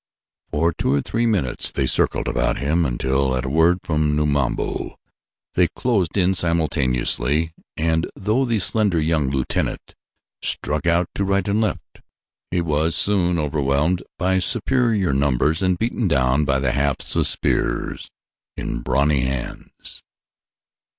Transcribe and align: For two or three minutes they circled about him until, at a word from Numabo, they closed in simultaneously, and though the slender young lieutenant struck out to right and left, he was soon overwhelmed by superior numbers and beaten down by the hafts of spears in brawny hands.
For 0.51 0.73
two 0.73 0.95
or 0.95 1.01
three 1.01 1.27
minutes 1.27 1.69
they 1.71 1.85
circled 1.85 2.27
about 2.27 2.57
him 2.57 2.87
until, 2.87 3.35
at 3.37 3.45
a 3.45 3.49
word 3.49 3.81
from 3.83 4.15
Numabo, 4.15 4.95
they 5.53 5.67
closed 5.67 6.17
in 6.17 6.33
simultaneously, 6.33 7.53
and 7.77 8.09
though 8.15 8.43
the 8.43 8.57
slender 8.57 8.99
young 8.99 9.29
lieutenant 9.29 9.93
struck 10.41 10.87
out 10.87 11.07
to 11.13 11.23
right 11.23 11.47
and 11.47 11.61
left, 11.61 12.01
he 12.49 12.61
was 12.61 12.95
soon 12.95 13.37
overwhelmed 13.37 14.01
by 14.17 14.39
superior 14.39 15.13
numbers 15.13 15.61
and 15.61 15.77
beaten 15.77 16.07
down 16.07 16.45
by 16.45 16.59
the 16.59 16.71
hafts 16.71 17.15
of 17.15 17.27
spears 17.27 18.09
in 18.57 18.81
brawny 18.81 19.19
hands. 19.21 20.01